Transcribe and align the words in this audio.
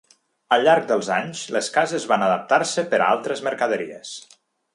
Al 0.55 0.63
llarg 0.67 0.87
dels 0.91 1.09
anys 1.17 1.43
les 1.57 1.69
cases 1.75 2.07
van 2.13 2.25
adaptar-se 2.29 2.85
per 2.95 3.01
a 3.03 3.11
altres 3.19 3.45
mercaderies. 3.51 4.17